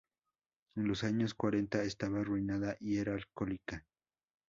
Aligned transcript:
En 0.75 0.87
los 0.87 1.03
años 1.03 1.35
cuarenta 1.35 1.83
estaba 1.83 2.21
arruinada 2.21 2.75
y 2.79 2.97
era 2.97 3.13
alcohólica. 3.13 3.85